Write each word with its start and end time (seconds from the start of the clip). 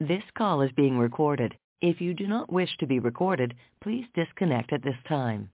This 0.00 0.22
call 0.36 0.62
is 0.62 0.70
being 0.76 0.96
recorded. 0.96 1.56
If 1.80 2.00
you 2.00 2.14
do 2.14 2.28
not 2.28 2.52
wish 2.52 2.70
to 2.78 2.86
be 2.86 3.00
recorded, 3.00 3.54
please 3.82 4.04
disconnect 4.14 4.72
at 4.72 4.84
this 4.84 4.94
time. 5.08 5.50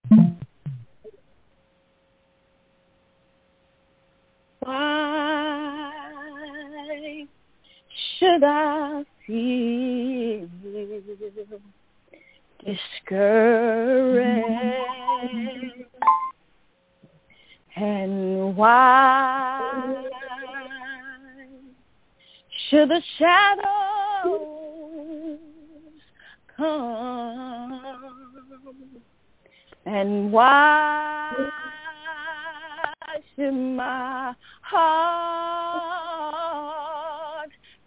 Why 4.59 5.91
should 8.19 8.43
I 8.43 9.03
feel 9.25 10.47
discouraged? 12.63 13.65
And 17.75 18.55
why 18.55 20.05
should 22.69 22.89
the 22.89 23.01
shadows 24.25 25.39
come? 26.57 27.81
And 29.85 30.31
why 30.31 31.31
should 33.35 33.51
my 33.51 34.33
heart 34.61 35.11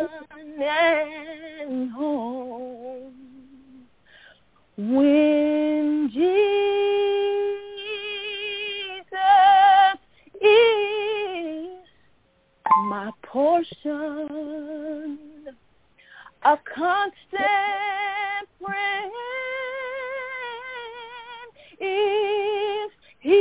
and 0.62 1.92
home? 1.92 3.14
When 4.78 6.10
Jesus 6.14 6.59
portion, 13.32 15.20
a 16.44 16.58
constant 16.76 17.20
friend 18.60 19.12
is 21.80 22.92
He. 23.20 23.36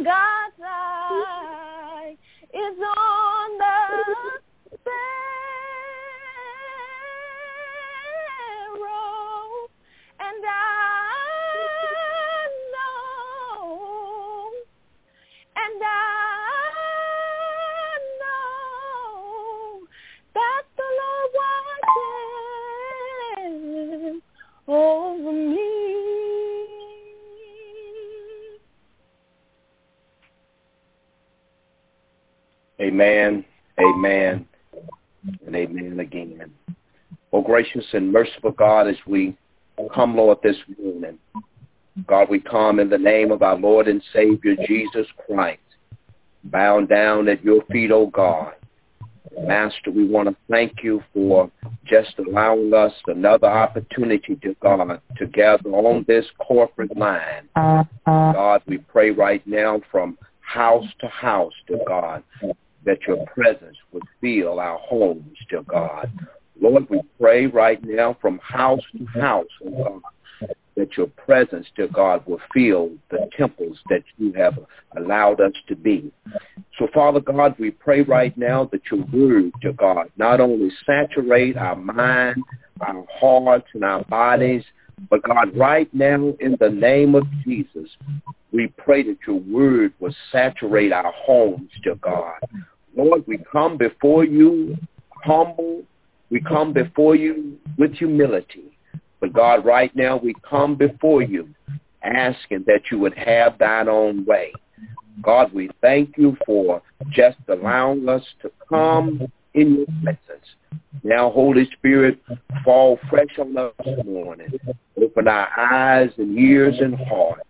And 0.00 0.29
Amen, 32.90 33.44
amen, 33.78 34.44
and 35.46 35.54
amen 35.54 36.00
again. 36.00 36.50
Oh, 37.32 37.40
gracious 37.40 37.84
and 37.92 38.12
merciful 38.12 38.50
God, 38.50 38.88
as 38.88 38.96
we 39.06 39.36
come, 39.94 40.16
Lord, 40.16 40.38
this 40.42 40.56
morning, 40.76 41.16
God, 42.08 42.28
we 42.28 42.40
come 42.40 42.80
in 42.80 42.90
the 42.90 42.98
name 42.98 43.30
of 43.30 43.42
our 43.42 43.56
Lord 43.56 43.86
and 43.86 44.02
Savior, 44.12 44.56
Jesus 44.66 45.06
Christ, 45.24 45.60
bound 46.42 46.88
down 46.88 47.28
at 47.28 47.44
your 47.44 47.62
feet, 47.70 47.92
oh 47.92 48.08
God. 48.08 48.54
Master, 49.38 49.92
we 49.92 50.08
want 50.08 50.28
to 50.28 50.34
thank 50.50 50.82
you 50.82 51.00
for 51.14 51.48
just 51.86 52.14
allowing 52.18 52.74
us 52.74 52.92
another 53.06 53.46
opportunity 53.46 54.34
to 54.42 54.56
God 54.60 55.00
to 55.16 55.26
gather 55.28 55.70
on 55.70 56.04
this 56.08 56.26
corporate 56.40 56.96
line. 56.96 57.48
Uh-huh. 57.54 57.84
God, 58.04 58.62
we 58.66 58.78
pray 58.78 59.12
right 59.12 59.46
now 59.46 59.80
from 59.92 60.18
house 60.40 60.86
to 60.98 61.06
house 61.06 61.54
to 61.68 61.78
God 61.86 62.24
that 62.84 62.98
your 63.06 63.24
presence 63.26 63.76
would 63.92 64.02
fill 64.20 64.60
our 64.60 64.78
homes 64.78 65.36
to 65.50 65.62
God. 65.62 66.10
Lord, 66.60 66.88
we 66.90 67.00
pray 67.18 67.46
right 67.46 67.82
now 67.82 68.16
from 68.20 68.38
house 68.38 68.82
to 68.96 69.06
house, 69.20 69.46
oh 69.64 70.02
that 70.80 70.96
your 70.96 71.08
presence, 71.08 71.66
dear 71.76 71.88
God, 71.88 72.24
will 72.26 72.40
fill 72.54 72.90
the 73.10 73.28
temples 73.36 73.78
that 73.90 74.02
you 74.16 74.32
have 74.32 74.58
allowed 74.96 75.40
us 75.40 75.52
to 75.68 75.76
be. 75.76 76.10
So, 76.78 76.88
Father 76.94 77.20
God, 77.20 77.54
we 77.58 77.70
pray 77.70 78.00
right 78.00 78.36
now 78.36 78.68
that 78.72 78.80
your 78.90 79.04
word, 79.12 79.52
dear 79.60 79.74
God, 79.74 80.10
not 80.16 80.40
only 80.40 80.70
saturate 80.86 81.56
our 81.56 81.76
mind, 81.76 82.42
our 82.80 83.04
hearts, 83.12 83.66
and 83.74 83.84
our 83.84 84.02
bodies, 84.04 84.64
but 85.10 85.22
God, 85.22 85.56
right 85.56 85.92
now, 85.94 86.34
in 86.40 86.56
the 86.58 86.70
name 86.70 87.14
of 87.14 87.24
Jesus, 87.44 87.90
we 88.52 88.68
pray 88.78 89.02
that 89.02 89.18
your 89.26 89.40
word 89.40 89.92
will 90.00 90.14
saturate 90.32 90.92
our 90.92 91.12
homes, 91.12 91.70
dear 91.82 91.94
God. 91.96 92.38
Lord, 92.96 93.24
we 93.26 93.38
come 93.50 93.76
before 93.76 94.24
you 94.24 94.76
humble. 95.24 95.82
We 96.30 96.40
come 96.40 96.72
before 96.72 97.16
you 97.16 97.58
with 97.78 97.94
humility. 97.94 98.76
But 99.20 99.32
God, 99.32 99.64
right 99.64 99.94
now 99.94 100.16
we 100.16 100.34
come 100.48 100.76
before 100.76 101.22
you 101.22 101.48
asking 102.02 102.64
that 102.66 102.82
you 102.90 102.98
would 102.98 103.16
have 103.16 103.58
thine 103.58 103.88
own 103.88 104.24
way. 104.24 104.52
God, 105.22 105.52
we 105.52 105.70
thank 105.82 106.16
you 106.16 106.36
for 106.46 106.82
just 107.10 107.36
allowing 107.48 108.08
us 108.08 108.22
to 108.42 108.50
come 108.68 109.30
in 109.54 109.74
your 109.74 109.86
presence. 110.02 110.46
Now, 111.02 111.30
Holy 111.30 111.68
Spirit, 111.72 112.20
fall 112.64 112.98
fresh 113.08 113.38
on 113.38 113.56
us 113.56 113.72
this 113.84 114.04
morning. 114.06 114.48
Open 115.02 115.28
our 115.28 115.48
eyes 115.58 116.10
and 116.16 116.38
ears 116.38 116.76
and 116.80 116.94
hearts 116.94 117.48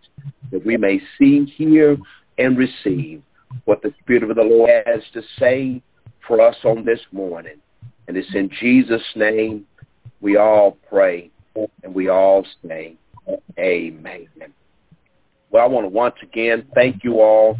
that 0.51 0.65
we 0.65 0.77
may 0.77 0.99
see, 1.17 1.45
hear, 1.45 1.97
and 2.37 2.57
receive 2.57 3.21
what 3.65 3.81
the 3.81 3.93
Spirit 4.01 4.23
of 4.23 4.35
the 4.35 4.43
Lord 4.43 4.69
has 4.85 5.01
to 5.13 5.21
say 5.39 5.81
for 6.27 6.41
us 6.41 6.55
on 6.63 6.85
this 6.85 6.99
morning. 7.11 7.57
And 8.07 8.17
it's 8.17 8.33
in 8.33 8.49
Jesus' 8.59 9.03
name 9.15 9.65
we 10.21 10.37
all 10.37 10.77
pray 10.89 11.31
and 11.83 11.93
we 11.93 12.09
all 12.09 12.45
say 12.65 12.95
amen. 13.59 14.27
Well, 15.49 15.63
I 15.63 15.67
want 15.67 15.85
to 15.85 15.89
once 15.89 16.15
again 16.23 16.65
thank 16.73 17.03
you 17.03 17.19
all 17.21 17.57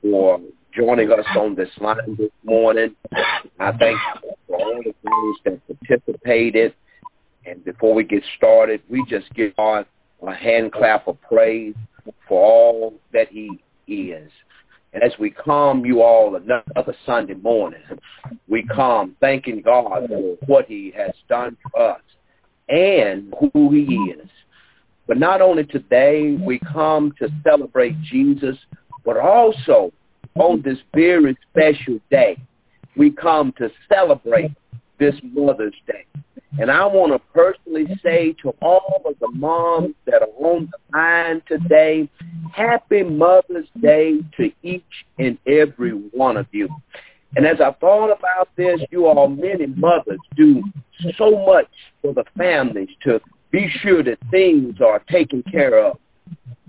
for 0.00 0.40
joining 0.74 1.10
us 1.10 1.24
on 1.36 1.54
this 1.54 1.68
line 1.80 2.16
this 2.16 2.30
morning. 2.44 2.94
I 3.58 3.72
thank 3.72 3.98
you 4.22 4.30
for 4.46 4.56
all 4.56 4.78
of 4.78 4.84
those 4.84 5.36
that 5.44 5.60
participated. 5.66 6.74
And 7.44 7.64
before 7.64 7.94
we 7.94 8.04
get 8.04 8.22
started, 8.36 8.80
we 8.88 9.04
just 9.08 9.32
give 9.34 9.56
God 9.56 9.86
a 10.26 10.32
hand 10.32 10.72
clap 10.72 11.08
of 11.08 11.20
praise 11.22 11.74
for 12.28 12.44
all 12.44 12.94
that 13.12 13.28
he 13.28 13.60
is. 13.88 14.30
And 14.92 15.02
as 15.02 15.12
we 15.18 15.30
come 15.30 15.86
you 15.86 16.02
all 16.02 16.36
another 16.36 16.94
Sunday 17.06 17.34
morning, 17.34 17.80
we 18.48 18.66
come 18.66 19.16
thanking 19.20 19.62
God 19.62 20.08
for 20.08 20.36
what 20.46 20.66
he 20.66 20.92
has 20.96 21.12
done 21.28 21.56
for 21.62 21.92
us 21.92 22.00
and 22.68 23.32
who 23.40 23.70
he 23.70 23.84
is. 24.18 24.28
But 25.06 25.18
not 25.18 25.40
only 25.40 25.64
today 25.64 26.36
we 26.40 26.58
come 26.58 27.12
to 27.18 27.28
celebrate 27.42 28.00
Jesus, 28.02 28.56
but 29.04 29.16
also 29.16 29.92
on 30.34 30.62
this 30.62 30.78
very 30.94 31.36
special 31.50 31.98
day, 32.10 32.38
we 32.96 33.10
come 33.10 33.52
to 33.58 33.70
celebrate 33.92 34.52
this 34.98 35.14
Mother's 35.22 35.74
Day. 35.86 36.06
And 36.58 36.70
I 36.70 36.84
want 36.84 37.12
to 37.12 37.18
personally 37.32 37.86
say 38.02 38.34
to 38.42 38.50
all 38.60 39.02
of 39.06 39.14
the 39.20 39.28
moms 39.28 39.94
that 40.04 40.22
are 40.22 40.46
on 40.46 40.70
the 40.70 40.96
line 40.98 41.42
today, 41.48 42.08
happy 42.52 43.02
Mother's 43.02 43.68
Day 43.80 44.18
to 44.36 44.52
each 44.62 44.82
and 45.18 45.38
every 45.46 45.92
one 45.92 46.36
of 46.36 46.46
you. 46.52 46.68
And 47.36 47.46
as 47.46 47.60
I 47.60 47.72
thought 47.72 48.10
about 48.10 48.50
this, 48.56 48.80
you 48.90 49.06
all, 49.06 49.28
many 49.28 49.66
mothers 49.66 50.20
do 50.36 50.62
so 51.16 51.44
much 51.46 51.70
for 52.02 52.12
the 52.12 52.24
families 52.36 52.90
to 53.04 53.20
be 53.50 53.70
sure 53.80 54.02
that 54.02 54.18
things 54.30 54.76
are 54.80 54.98
taken 55.10 55.42
care 55.44 55.82
of. 55.82 55.98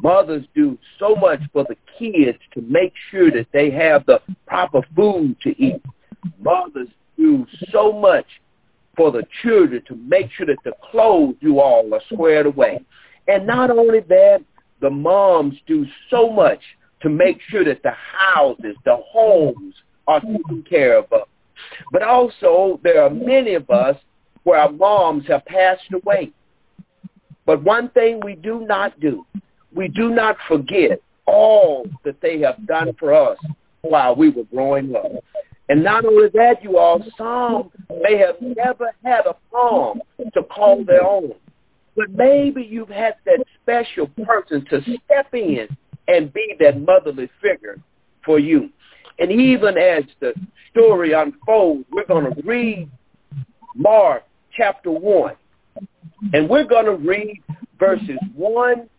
Mothers 0.01 0.45
do 0.55 0.77
so 0.97 1.15
much 1.15 1.41
for 1.51 1.65
the 1.65 1.75
kids 1.99 2.37
to 2.53 2.61
make 2.61 2.93
sure 3.11 3.31
that 3.31 3.47
they 3.51 3.69
have 3.71 4.05
the 4.05 4.21
proper 4.47 4.81
food 4.95 5.35
to 5.41 5.49
eat. 5.61 5.81
Mothers 6.39 6.87
do 7.17 7.45
so 7.71 7.91
much 7.91 8.25
for 8.95 9.11
the 9.11 9.23
children 9.41 9.83
to 9.87 9.95
make 9.95 10.31
sure 10.31 10.45
that 10.45 10.57
the 10.63 10.73
clothes 10.91 11.35
you 11.39 11.59
all 11.59 11.93
are 11.93 12.01
squared 12.11 12.45
away. 12.45 12.83
And 13.27 13.47
not 13.47 13.71
only 13.71 14.01
that, 14.01 14.43
the 14.81 14.89
moms 14.89 15.55
do 15.65 15.85
so 16.09 16.29
much 16.29 16.59
to 17.01 17.09
make 17.09 17.39
sure 17.49 17.63
that 17.65 17.83
the 17.83 17.91
houses, 17.91 18.75
the 18.85 18.97
homes 18.97 19.75
are 20.07 20.19
taken 20.19 20.63
care 20.69 20.97
of. 20.99 21.05
But 21.91 22.03
also, 22.03 22.79
there 22.83 23.03
are 23.03 23.09
many 23.09 23.53
of 23.55 23.69
us 23.69 23.95
where 24.43 24.59
our 24.59 24.71
moms 24.71 25.25
have 25.27 25.45
passed 25.45 25.83
away. 25.93 26.31
But 27.45 27.63
one 27.63 27.89
thing 27.89 28.19
we 28.23 28.35
do 28.35 28.65
not 28.67 28.99
do, 28.99 29.25
we 29.73 29.87
do 29.87 30.09
not 30.09 30.37
forget 30.47 31.01
all 31.25 31.85
that 32.03 32.19
they 32.21 32.39
have 32.39 32.65
done 32.67 32.93
for 32.99 33.13
us 33.13 33.37
while 33.81 34.15
we 34.15 34.29
were 34.29 34.43
growing 34.43 34.95
up. 34.95 35.11
And 35.69 35.83
not 35.83 36.05
only 36.05 36.27
that, 36.33 36.61
you 36.61 36.77
all, 36.77 37.01
some 37.17 37.71
may 38.01 38.17
have 38.17 38.35
never 38.41 38.91
had 39.03 39.25
a 39.25 39.35
mom 39.51 40.01
to 40.33 40.43
call 40.43 40.83
their 40.83 41.03
own. 41.05 41.33
But 41.95 42.11
maybe 42.11 42.63
you've 42.63 42.89
had 42.89 43.15
that 43.25 43.43
special 43.61 44.07
person 44.25 44.65
to 44.69 44.81
step 44.81 45.33
in 45.33 45.67
and 46.07 46.33
be 46.33 46.55
that 46.59 46.81
motherly 46.81 47.29
figure 47.41 47.79
for 48.25 48.39
you. 48.39 48.69
And 49.19 49.31
even 49.31 49.77
as 49.77 50.03
the 50.19 50.33
story 50.71 51.13
unfolds, 51.13 51.85
we're 51.91 52.05
going 52.07 52.33
to 52.33 52.41
read 52.43 52.89
Mark 53.75 54.23
chapter 54.55 54.91
1. 54.91 55.35
And 56.33 56.49
we're 56.49 56.65
going 56.65 56.85
to 56.85 56.95
read 56.95 57.41
verses 57.79 58.17
1, 58.35 58.89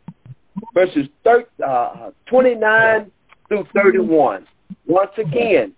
verses 0.72 1.08
30, 1.24 1.44
uh, 1.66 2.10
29 2.26 3.10
through 3.48 3.66
31. 3.74 4.46
Once 4.86 5.10
again, 5.16 5.72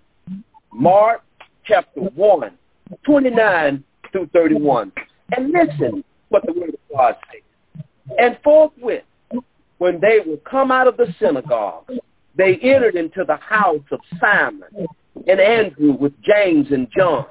Mark 0.73 1.23
chapter 1.65 2.01
1, 2.01 2.51
29 3.05 3.85
through 4.13 4.29
31. 4.33 4.93
And 5.37 5.53
listen 5.53 6.05
what 6.29 6.45
the 6.47 6.53
word 6.53 6.71
of 6.71 6.97
God 6.97 7.17
says. 7.33 7.85
And 8.19 8.39
forthwith, 8.43 9.05
when 9.79 10.01
they 10.01 10.21
were 10.27 10.39
come 10.39 10.71
out 10.71 10.87
of 10.87 10.97
the 10.97 11.13
synagogue, 11.21 11.91
they 12.37 12.57
entered 12.63 12.95
into 12.95 13.25
the 13.27 13.37
house 13.37 13.85
of 13.91 14.01
Simon 14.21 14.87
and 15.27 15.41
Andrew 15.41 15.93
with 15.93 16.13
James 16.23 16.69
and 16.71 16.89
John. 16.97 17.27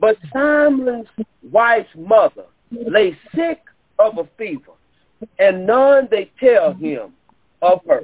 But 0.00 0.16
Simon's 0.32 1.08
wife's 1.50 1.88
mother 1.96 2.44
lay 2.70 3.16
sick 3.34 3.60
of 3.98 4.18
a 4.18 4.28
fever, 4.36 4.72
and 5.38 5.66
none 5.66 6.08
they 6.10 6.30
tell 6.38 6.74
him 6.74 7.12
of 7.62 7.80
her. 7.88 8.02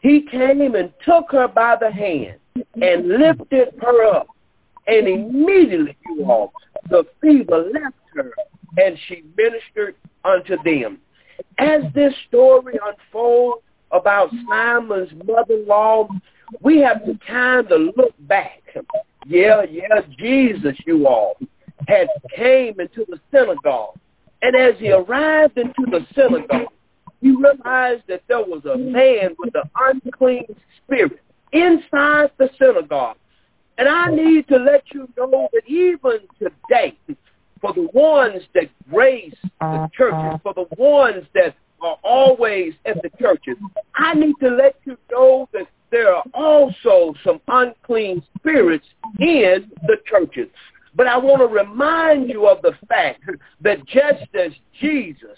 He 0.00 0.26
came 0.30 0.74
and 0.74 0.92
took 1.04 1.32
her 1.32 1.48
by 1.48 1.76
the 1.80 1.90
hand 1.90 2.36
and 2.82 3.08
lifted 3.08 3.74
her 3.80 4.04
up. 4.04 4.28
And 4.86 5.06
immediately, 5.06 5.96
you 6.06 6.24
all, 6.24 6.52
the 6.88 7.04
fever 7.20 7.70
left 7.72 7.96
her, 8.14 8.32
and 8.78 8.96
she 9.06 9.22
ministered 9.36 9.94
unto 10.24 10.56
them. 10.64 10.98
As 11.58 11.82
this 11.94 12.14
story 12.28 12.78
unfolds 12.84 13.62
about 13.90 14.30
Simon's 14.48 15.10
mother-in-law, 15.26 16.08
we 16.62 16.78
have 16.80 17.04
to 17.04 17.18
kind 17.26 17.70
of 17.70 17.80
look 17.96 18.14
back. 18.20 18.62
Yeah, 19.26 19.62
yeah, 19.70 20.00
Jesus, 20.18 20.76
you 20.86 21.06
all, 21.06 21.36
had 21.86 22.08
came 22.34 22.80
into 22.80 23.04
the 23.08 23.20
synagogue. 23.30 23.98
And 24.40 24.56
as 24.56 24.74
he 24.78 24.90
arrived 24.90 25.58
into 25.58 25.84
the 25.90 26.06
synagogue, 26.14 26.72
he 27.20 27.30
realized 27.30 28.04
that 28.08 28.22
there 28.28 28.40
was 28.40 28.64
a 28.64 28.78
man 28.78 29.34
with 29.38 29.54
an 29.54 29.68
unclean 29.76 30.46
spirit 30.82 31.20
inside 31.52 32.30
the 32.38 32.50
synagogue. 32.58 33.16
And 33.78 33.88
I 33.88 34.10
need 34.10 34.48
to 34.48 34.56
let 34.56 34.82
you 34.92 35.08
know 35.16 35.48
that 35.52 35.62
even 35.66 36.20
today, 36.38 36.98
for 37.60 37.72
the 37.72 37.88
ones 37.92 38.42
that 38.54 38.68
grace 38.90 39.34
the 39.42 39.66
uh-huh. 39.66 39.88
churches, 39.96 40.40
for 40.42 40.54
the 40.54 40.66
ones 40.76 41.24
that 41.34 41.54
are 41.80 41.96
always 42.02 42.74
at 42.84 43.00
the 43.02 43.10
churches, 43.20 43.56
I 43.94 44.14
need 44.14 44.34
to 44.40 44.48
let 44.48 44.76
you 44.84 44.96
know 45.10 45.48
that 45.52 45.68
there 45.90 46.14
are 46.14 46.24
also 46.34 47.14
some 47.24 47.40
unclean 47.48 48.22
spirits 48.36 48.86
in 49.20 49.70
the 49.86 49.96
churches. 50.06 50.48
But 50.94 51.06
I 51.06 51.16
want 51.16 51.40
to 51.40 51.46
remind 51.46 52.28
you 52.28 52.48
of 52.48 52.60
the 52.62 52.72
fact 52.88 53.22
that 53.60 53.86
just 53.86 54.26
as 54.34 54.52
Jesus 54.80 55.36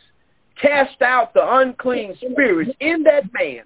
cast 0.60 1.02
out 1.02 1.34
the 1.34 1.56
unclean 1.56 2.16
spirits 2.16 2.70
in 2.80 3.02
that 3.04 3.24
man, 3.32 3.62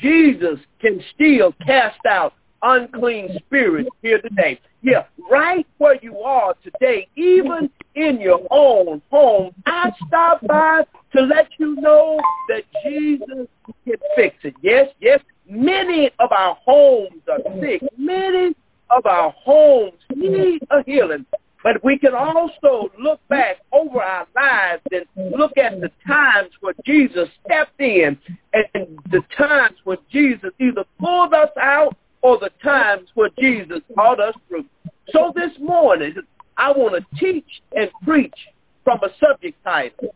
Jesus 0.00 0.58
can 0.80 1.02
still 1.14 1.52
cast 1.64 2.04
out 2.06 2.34
unclean 2.62 3.36
spirits 3.38 3.88
here 4.02 4.20
today. 4.20 4.60
Yeah, 4.82 5.04
right 5.30 5.66
where 5.78 5.98
you 6.02 6.18
are 6.18 6.54
today, 6.62 7.08
even 7.16 7.70
in 7.94 8.20
your 8.20 8.46
own 8.50 9.02
home, 9.10 9.52
I 9.64 9.90
stop 10.06 10.46
by 10.46 10.84
to 11.14 11.22
let 11.22 11.48
you 11.58 11.76
know 11.76 12.20
that 12.48 12.62
Jesus 12.84 13.48
can 13.84 13.96
fix 14.14 14.36
it. 14.44 14.54
Yes, 14.62 14.88
yes, 15.00 15.20
many 15.48 16.10
of 16.18 16.30
our 16.32 16.56
homes 16.64 17.22
are 17.30 17.40
sick. 17.60 17.82
Many 17.96 18.54
of 18.90 19.06
our 19.06 19.30
homes 19.32 19.98
need 20.14 20.62
a 20.70 20.82
healing. 20.84 21.26
But 21.66 21.82
we 21.82 21.98
can 21.98 22.14
also 22.14 22.92
look 22.96 23.18
back 23.26 23.56
over 23.72 24.00
our 24.00 24.28
lives 24.36 24.82
and 24.92 25.04
look 25.36 25.58
at 25.58 25.80
the 25.80 25.90
times 26.06 26.50
where 26.60 26.74
Jesus 26.84 27.28
stepped 27.44 27.80
in 27.80 28.16
and 28.54 29.00
the 29.10 29.20
times 29.36 29.74
when 29.82 29.98
Jesus 30.12 30.50
either 30.60 30.84
pulled 31.00 31.34
us 31.34 31.50
out 31.60 31.96
or 32.22 32.38
the 32.38 32.52
times 32.62 33.08
where 33.14 33.30
Jesus 33.36 33.80
brought 33.96 34.20
us 34.20 34.36
through. 34.46 34.64
So 35.10 35.32
this 35.34 35.50
morning, 35.58 36.14
I 36.56 36.70
want 36.70 37.02
to 37.02 37.18
teach 37.18 37.60
and 37.76 37.90
preach 38.04 38.36
from 38.84 39.00
a 39.02 39.08
subject 39.18 39.58
title, 39.64 40.14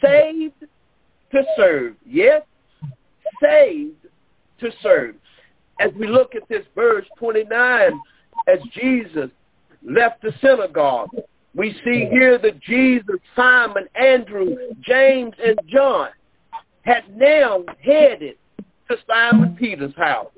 Saved 0.00 0.64
to 1.32 1.42
Serve. 1.56 1.96
Yes, 2.06 2.42
saved 3.42 3.96
to 4.60 4.70
serve. 4.80 5.16
As 5.80 5.90
we 5.98 6.06
look 6.06 6.36
at 6.36 6.48
this 6.48 6.64
verse 6.76 7.06
29, 7.18 8.00
as 8.46 8.60
Jesus 8.72 9.30
left 9.84 10.22
the 10.22 10.32
synagogue. 10.40 11.10
We 11.54 11.72
see 11.84 12.08
here 12.10 12.38
that 12.38 12.60
Jesus, 12.60 13.16
Simon, 13.36 13.86
Andrew, 13.94 14.56
James, 14.80 15.34
and 15.44 15.58
John 15.68 16.08
had 16.82 17.04
now 17.16 17.64
headed 17.82 18.36
to 18.88 18.96
Simon 19.08 19.56
Peter's 19.58 19.94
house. 19.96 20.32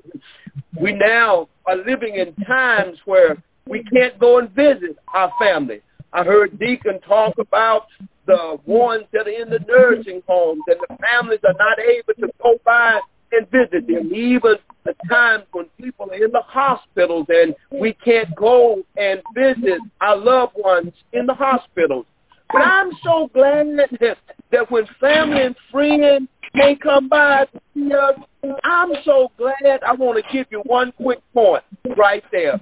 We 0.79 0.93
now 0.93 1.49
are 1.65 1.75
living 1.75 2.15
in 2.15 2.33
times 2.45 2.97
where 3.05 3.41
we 3.67 3.83
can't 3.83 4.17
go 4.19 4.37
and 4.39 4.49
visit 4.51 4.97
our 5.13 5.31
family. 5.39 5.81
I 6.13 6.23
heard 6.23 6.57
Deacon 6.59 6.99
talk 7.01 7.35
about 7.39 7.87
the 8.25 8.57
ones 8.65 9.05
that 9.13 9.27
are 9.27 9.41
in 9.41 9.49
the 9.49 9.59
nursing 9.67 10.21
homes 10.27 10.61
and 10.67 10.77
the 10.87 10.97
families 10.97 11.39
are 11.43 11.55
not 11.57 11.79
able 11.79 12.13
to 12.19 12.29
go 12.41 12.57
by 12.63 12.99
and 13.31 13.49
visit 13.51 13.87
them. 13.87 14.13
Even 14.13 14.55
the 14.85 14.95
times 15.09 15.43
when 15.51 15.65
people 15.79 16.09
are 16.09 16.15
in 16.15 16.31
the 16.31 16.41
hospitals 16.41 17.27
and 17.29 17.55
we 17.71 17.93
can't 17.93 18.33
go 18.35 18.83
and 18.95 19.21
visit 19.33 19.79
our 20.01 20.17
loved 20.17 20.53
ones 20.55 20.93
in 21.13 21.25
the 21.25 21.33
hospitals. 21.33 22.05
But 22.51 22.61
I'm 22.61 22.91
so 23.03 23.29
glad 23.33 23.67
that, 23.99 24.71
when 24.71 24.85
family 25.01 25.41
and 25.41 25.55
friends 25.69 26.29
can't 26.55 26.81
come 26.81 27.09
by 27.09 27.45
to 27.45 27.61
see 27.73 27.91
us, 27.93 28.15
I'm 28.63 28.91
so 29.03 29.31
glad. 29.37 29.83
I 29.85 29.93
want 29.93 30.23
to 30.23 30.31
give 30.31 30.47
you 30.49 30.61
one 30.65 30.93
quick 30.93 31.19
point 31.33 31.63
right 31.97 32.23
there. 32.31 32.57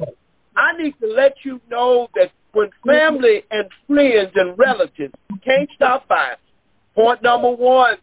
I 0.57 0.75
need 0.81 0.95
to 1.01 1.07
let 1.07 1.35
you 1.43 1.61
know 1.69 2.09
that 2.15 2.31
when 2.53 2.69
family 2.85 3.43
and 3.51 3.69
friends 3.85 4.31
and 4.35 4.57
relatives 4.57 5.13
can't 5.43 5.69
stop 5.75 6.07
by, 6.07 6.33
point 6.95 7.21
number 7.21 7.51
one, 7.51 7.97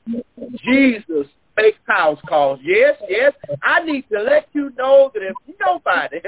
Jesus 0.62 1.26
make 1.56 1.74
house 1.86 2.18
calls. 2.28 2.60
Yes, 2.62 2.96
yes. 3.08 3.32
I 3.62 3.84
need 3.84 4.04
to 4.12 4.20
let 4.20 4.48
you 4.52 4.72
know 4.76 5.10
that 5.14 5.22
if 5.22 5.34
nobody 5.60 6.20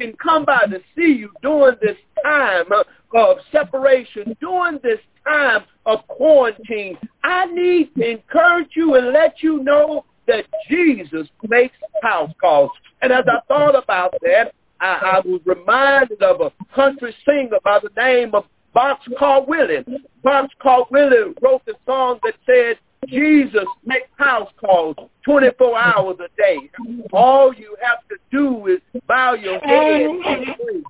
can 0.00 0.14
come 0.22 0.44
by 0.44 0.66
to 0.70 0.80
see 0.96 1.12
you 1.12 1.30
during 1.42 1.76
this 1.80 1.96
time 2.24 2.66
of 3.14 3.36
separation, 3.50 4.36
during 4.40 4.78
this 4.82 4.98
time 5.26 5.64
of 5.86 6.06
quarantine, 6.08 6.98
I 7.22 7.46
need 7.46 7.94
to 7.96 8.10
encourage 8.10 8.70
you 8.74 8.94
and 8.96 9.12
let 9.12 9.42
you 9.42 9.62
know 9.62 10.04
that 10.26 10.46
Jesus 10.68 11.28
makes 11.48 11.76
house 12.02 12.30
calls. 12.40 12.70
And 13.00 13.12
as 13.12 13.24
I 13.26 13.40
thought 13.48 13.74
about 13.74 14.14
that, 14.22 14.54
I, 14.80 15.20
I 15.22 15.28
was 15.28 15.40
reminded 15.44 16.22
of 16.22 16.40
a 16.40 16.52
country 16.74 17.14
singer 17.24 17.58
by 17.64 17.80
the 17.80 17.90
name 18.00 18.34
of 18.34 18.44
Boxcar 18.74 19.46
Willie. 19.46 19.84
Boxcar 20.24 20.90
Willie 20.90 21.34
wrote 21.42 21.64
the 21.66 21.74
song 21.86 22.18
that 22.24 22.34
said, 22.46 22.78
Jesus 23.08 23.64
makes 23.84 24.08
house 24.16 24.50
calls 24.58 24.96
24 25.24 25.78
hours 25.78 26.16
a 26.20 26.28
day. 26.40 26.70
All 27.12 27.52
you 27.54 27.76
have 27.82 28.06
to 28.08 28.16
do 28.30 28.66
is 28.66 28.80
bow 29.06 29.34
your 29.34 29.58
head 29.60 30.02
and 30.02 30.20
pray. 30.24 30.82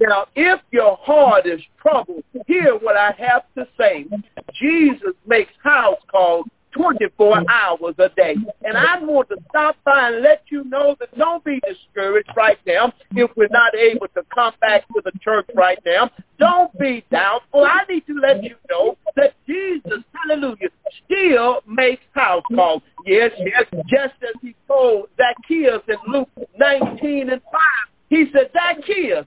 Now, 0.00 0.26
if 0.34 0.60
your 0.72 0.96
heart 1.00 1.46
is 1.46 1.60
troubled, 1.80 2.24
hear 2.46 2.74
what 2.76 2.96
I 2.96 3.12
have 3.18 3.44
to 3.56 3.68
say. 3.78 4.06
Jesus 4.54 5.14
makes 5.26 5.52
house 5.62 6.00
calls 6.10 6.46
24 6.72 7.44
hours 7.50 7.94
a 7.98 8.08
day. 8.16 8.36
And 8.62 8.76
I 8.76 8.98
want 9.00 9.28
to 9.28 9.36
stop 9.50 9.76
by 9.84 10.08
and 10.08 10.22
let 10.22 10.42
you 10.48 10.64
know 10.64 10.96
that 10.98 11.16
don't 11.16 11.44
be 11.44 11.60
discouraged 11.68 12.30
right 12.36 12.58
now 12.66 12.92
if 13.12 13.30
we're 13.36 13.48
not 13.50 13.74
able 13.74 14.08
to 14.08 14.24
come 14.34 14.54
back 14.60 14.86
to 14.88 15.02
the 15.04 15.12
church 15.20 15.46
right 15.54 15.78
now. 15.84 16.10
Don't 16.38 16.76
be 16.78 17.04
doubtful. 17.10 17.64
I 17.64 17.82
need 17.88 18.06
to 18.06 18.14
let 18.14 18.42
you 18.42 18.56
know 18.70 18.96
that 19.16 19.34
Jesus, 19.46 20.02
hallelujah, 20.14 20.68
still 21.04 21.60
makes 21.66 22.02
house 22.12 22.42
calls. 22.54 22.82
Yes, 23.06 23.32
yes, 23.38 23.64
just 23.88 24.14
as 24.22 24.34
he 24.40 24.54
told 24.66 25.08
Zacchaeus 25.16 25.82
in 25.88 26.12
Luke 26.12 26.28
19 26.58 27.30
and 27.30 27.40
5. 27.40 27.60
He 28.08 28.26
said, 28.32 28.50
Zacchaeus, 28.52 29.26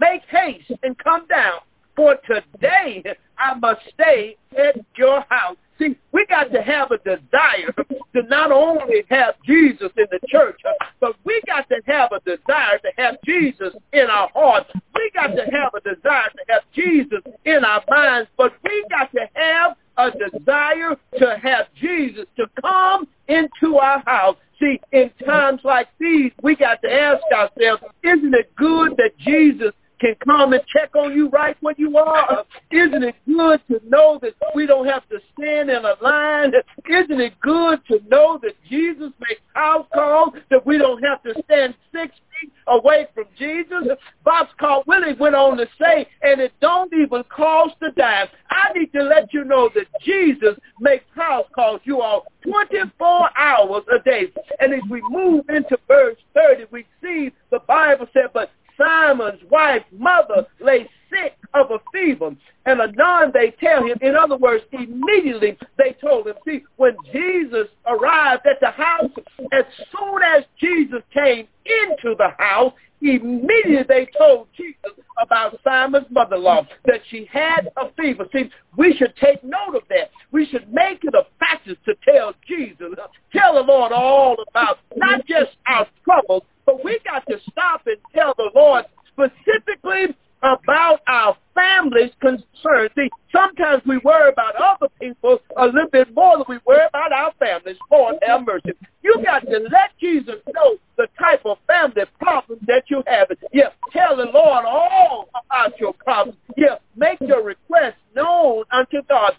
make 0.00 0.22
haste 0.28 0.70
and 0.82 0.96
come 0.98 1.26
down, 1.28 1.60
for 1.96 2.16
today 2.26 3.02
I 3.38 3.54
must 3.54 3.80
stay 3.94 4.36
at 4.56 4.76
your 4.96 5.24
house. 5.28 5.56
See, 5.78 5.96
we 6.12 6.26
got 6.26 6.52
to 6.52 6.60
have 6.60 6.90
a 6.90 6.98
desire 6.98 7.72
to 7.76 8.22
not 8.28 8.50
only 8.50 9.04
have 9.10 9.36
Jesus 9.46 9.90
in 9.96 10.06
the 10.10 10.18
church, 10.28 10.60
but 11.00 11.14
we 11.24 11.40
got 11.46 11.68
to 11.68 11.80
have 11.86 12.10
a 12.10 12.18
desire 12.20 12.78
to 12.78 12.90
have 12.96 13.16
Jesus 13.24 13.72
in 13.92 14.06
our 14.10 14.28
hearts. 14.34 14.68
We 14.94 15.10
got 15.14 15.28
to 15.28 15.44
have 15.52 15.72
a 15.74 15.80
desire 15.80 16.30
to 16.30 16.44
have 16.48 16.62
Jesus 16.74 17.20
in 17.44 17.64
our 17.64 17.82
minds, 17.88 18.28
but 18.36 18.52
we 18.64 18.84
got 18.90 19.12
to 19.12 19.28
have 19.34 19.76
a 19.98 20.10
desire 20.10 20.96
to 21.18 21.38
have 21.40 21.66
Jesus 21.80 22.26
to 22.36 22.46
come 22.60 23.06
into 23.28 23.76
our 23.76 24.02
house. 24.04 24.36
See, 24.58 24.80
in 24.90 25.12
times 25.24 25.60
like 25.62 25.86
these, 26.00 26.32
we 26.42 26.56
got 26.56 26.82
to 26.82 26.92
ask 26.92 27.22
ourselves, 27.32 27.84
isn't 28.02 28.34
it 28.34 28.52
good 28.56 28.96
that 28.96 29.16
Jesus 29.18 29.72
can 30.00 30.14
come 30.24 30.52
and 30.52 30.62
check 30.72 30.94
on 30.94 31.12
you 31.12 31.28
right 31.28 31.56
where 31.60 31.74
you 31.76 31.96
are? 31.98 32.44
Isn't 32.70 33.02
it 33.02 33.16
good 33.26 33.60
to 33.68 33.80
know 33.88 34.18
that 34.22 34.34
we 34.54 34.64
don't 34.64 34.86
have 34.86 35.08
to 35.08 35.18
stand 35.36 35.70
in 35.70 35.84
a 35.84 35.94
line? 36.00 36.52
Isn't 36.88 37.20
it 37.20 37.34
good 37.40 37.80
to 37.88 38.00
know 38.08 38.38
that 38.42 38.54
Jesus 38.68 39.12
makes 39.18 39.40
house 39.54 39.86
calls, 39.92 40.34
that 40.50 40.64
we 40.64 40.78
don't 40.78 41.02
have 41.02 41.20
to 41.24 41.34
stand 41.44 41.74
six 41.92 42.14
feet 42.40 42.52
away 42.68 43.08
from 43.12 43.24
Jesus? 43.36 43.88
Boxcar 44.24 44.86
Willie 44.86 45.14
went 45.18 45.34
on 45.34 45.56
to 45.56 45.66
say, 45.80 46.06
and 46.22 46.40
it 46.40 46.52
don't 46.60 46.92
even 46.92 47.24
cost 47.24 47.74
a 47.82 47.90
dime. 47.90 48.28
I 48.50 48.72
need 48.78 48.92
to 48.92 49.02
let 49.02 49.34
you 49.34 49.44
know 49.44 49.68
that 49.74 49.86
Jesus 50.04 50.56
makes 50.78 51.04
house 51.16 51.46
calls, 51.52 51.77
you 51.88 52.00
all, 52.00 52.26
24 52.42 53.30
hours 53.36 53.82
a 53.92 53.98
day. 54.04 54.26
And 54.60 54.72
as 54.72 54.80
we 54.88 55.02
move 55.08 55.44
into 55.48 55.76
verse 55.88 56.18
30, 56.34 56.66
we 56.70 56.86
see 57.02 57.32
the 57.50 57.60
Bible 57.66 58.06
said, 58.12 58.30
but 58.32 58.50
Simon's 58.78 59.40
wife's 59.50 59.86
mother, 59.92 60.46
lay 60.60 60.88
sick 61.10 61.36
of 61.54 61.70
a 61.70 61.78
fever. 61.92 62.30
And 62.66 62.80
anon 62.80 63.32
they 63.32 63.50
tell 63.58 63.84
him, 63.84 63.98
in 64.02 64.14
other 64.14 64.36
words, 64.36 64.62
immediately 64.72 65.58
they 65.76 65.96
told 66.00 66.28
him. 66.28 66.34
See, 66.46 66.62
when 66.76 66.94
Jesus 67.12 67.66
arrived 67.86 68.46
at 68.46 68.60
the 68.60 68.70
house, 68.70 69.10
as 69.52 69.64
soon 69.90 70.22
as 70.22 70.44
Jesus 70.60 71.02
came 71.12 71.48
into 71.64 72.14
the 72.16 72.28
house, 72.38 72.72
immediately 73.00 73.84
they 73.88 74.08
told 74.16 74.48
Jesus 74.56 74.98
about 75.20 75.58
Simon's 75.64 76.06
mother-in-law, 76.10 76.66
that 76.84 77.00
she 77.10 77.28
had 77.32 77.70
a 77.76 77.90
fever. 78.00 78.26
See, 78.32 78.50
we 78.76 78.94
should 78.96 79.14
take 79.16 79.42
note 79.42 79.74
of 79.74 79.82
that. 79.88 80.10
We 80.30 80.46
should 80.46 80.72
make 80.72 81.02
it 81.02 81.14
a 81.14 81.26
practice 81.48 81.76
to 81.86 81.94
tell 82.10 82.32
Jesus, 82.46 82.94
tell 83.32 83.54
the 83.54 83.60
Lord 83.60 83.92
all 83.92 84.36
about 84.48 84.78
not 84.96 85.26
just 85.26 85.56
our 85.66 85.86
troubles, 86.04 86.42
but 86.66 86.84
we 86.84 86.98
got 87.04 87.26
to 87.28 87.38
stop 87.50 87.82
and 87.86 87.96
tell 88.14 88.34
the 88.36 88.50
Lord 88.54 88.84
specifically 89.12 90.14
about 90.42 91.00
our 91.08 91.36
family's 91.54 92.12
concerns. 92.20 92.90
See, 92.94 93.10
sometimes 93.32 93.82
we 93.86 93.98
worry 94.04 94.30
about 94.30 94.54
other 94.56 94.88
people 95.00 95.38
a 95.56 95.66
little 95.66 95.88
bit 95.90 96.14
more 96.14 96.36
than 96.36 96.44
we 96.48 96.58
worry 96.64 96.86
about 96.88 97.12
our 97.12 97.32
families. 97.38 97.76
Lord 97.90 98.16
have 98.22 98.46
mercy. 98.46 98.72
You 99.02 99.16
got 99.24 99.40
to 99.40 99.58
let 99.70 99.98
Jesus 100.00 100.36
know 100.54 100.76
the 100.96 101.08
type 101.18 101.42
of 101.44 101.58
family 101.66 102.02
problems 102.20 102.62
that 102.66 102.84
you 102.88 103.02
have. 103.06 103.28
Yeah, 103.52 103.70
tell 103.92 104.16
the 104.16 104.26
Lord 104.26 104.64
all 104.64 105.28
about 105.34 105.78
your 105.80 105.94
problems. 105.94 106.38
Yeah, 106.56 106.76
make 106.96 107.18
your 107.20 107.42
request 107.42 107.96
known 108.14 108.64
unto 108.70 109.02
God. 109.08 109.32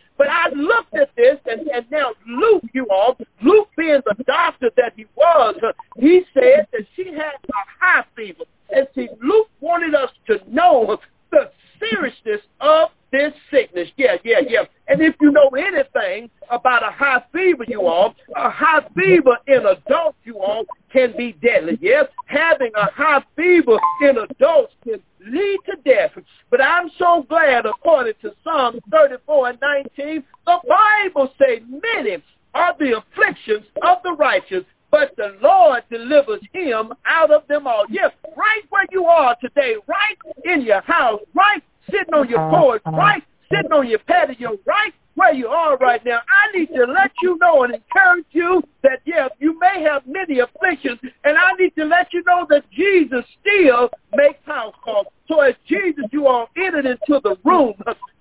This, 1.15 1.38
and, 1.46 1.68
and 1.68 1.86
now 1.91 2.12
Luke, 2.27 2.63
you 2.74 2.88
all, 2.89 3.18
Luke 3.41 3.70
being 3.77 4.01
the 4.06 4.24
doctor 4.24 4.70
that 4.77 4.94
he 4.96 5.06
was, 5.15 5.56
he 5.98 6.24
said 6.34 6.68
that 6.72 6.86
she 6.96 7.08
had 7.08 7.36
a 7.50 7.63
high 7.79 8.06
fever. 8.15 8.44
And 8.75 8.88
see, 8.94 9.10
Luke 9.22 9.50
wanted 9.62 9.96
us 9.96 10.12
to 10.27 10.39
know 10.48 11.00
the 11.32 11.51
seriousness 11.79 12.41
of 12.62 12.89
this 13.12 13.34
sickness. 13.51 13.89
Yeah, 13.98 14.15
yeah, 14.24 14.41
yeah. 14.48 14.63
And 14.88 15.01
if 15.01 15.15
you 15.20 15.32
know 15.32 15.50
anything 15.50 16.29
about 16.50 16.84
a 16.84 16.91
high 16.91 17.24
fever, 17.32 17.63
you 17.68 17.86
all, 17.86 18.15
a 18.36 18.50
high 18.50 18.86
fever 18.96 19.38
in 19.48 19.65
adults, 19.65 20.18
you 20.24 20.39
all, 20.39 20.65
can 20.91 21.13
be 21.18 21.34
deadly. 21.41 21.77
Yes, 21.82 22.06
having 22.25 22.72
a 22.75 22.91
high 22.91 23.24
fever 23.36 23.77
in 24.01 24.18
adults 24.18 24.74
can 24.84 25.01
lead 25.25 25.60
to 25.65 25.75
death. 25.86 26.12
But 26.50 26.62
I'm 26.62 26.89
so 26.98 27.25
glad, 27.27 27.65
according 27.65 28.13
to 28.22 28.34
Psalm 28.44 28.79
34 28.91 29.50
and 29.50 29.60
19, 29.98 30.24
the 30.46 30.58
Bible 30.68 31.34
says 31.38 31.60
many 31.70 32.24
are 32.53 32.75
the 32.79 32.98
afflictions 32.98 33.65
of 33.84 33.98
the 34.03 34.15
righteous, 34.30 34.64
but 34.92 35.16
the 35.18 35.38
Lord 35.42 35.84
delivers 35.90 36.42
him 36.54 36.94
out 37.06 37.32
of 37.32 37.48
them 37.48 37.68
all. 37.68 37.86
Yes, 37.90 38.12
right 38.38 38.64
where 38.70 38.86
you 38.92 39.06
are 39.06 39.36
today, 39.42 39.76
right 39.88 40.18
in 40.46 40.62
your 40.62 40.82
house, 40.82 41.22
right 41.34 41.64
sitting 41.90 42.14
on 42.14 42.30
your 42.30 42.50
porch, 42.50 42.82
uh-huh. 42.86 42.98
right 42.98 43.24
sitting 43.52 43.72
on 43.72 43.88
your 43.88 44.00
patio, 44.00 44.58
right 44.66 44.94
where 45.16 45.34
you 45.34 45.48
are 45.48 45.78
right 45.78 46.04
now. 46.06 46.20
I 46.30 46.58
need 46.58 46.68
to 46.68 46.86
let 46.86 47.12
you 47.22 47.38
know 47.42 47.64
and 47.64 47.74
encourage 47.74 48.26
you 48.32 48.64
that, 48.84 49.00
yes, 49.06 49.32
you 49.40 49.60
may 49.60 49.82
have 49.82 50.04
many 50.06 50.40
afflictions, 50.40 51.00
and 51.24 51.38
I 51.38 51.52
need 51.60 51.74
to 51.78 51.86
let 51.86 52.14
you 52.14 52.24
know 52.26 52.46
that 52.50 52.64
Jesus 52.72 53.26
still 53.42 53.90
makes 54.16 54.40
house 54.46 54.76
calls. 54.84 55.08
So 55.28 55.42
as 55.42 55.56
Jesus, 55.68 56.06
you 56.12 56.28
all 56.28 56.48
entered 56.56 56.86
into 56.86 57.20
the 57.24 57.36
room, 57.44 57.74